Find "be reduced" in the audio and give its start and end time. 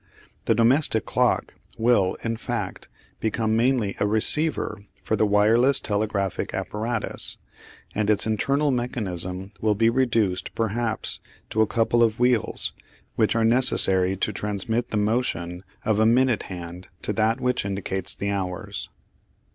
9.75-10.55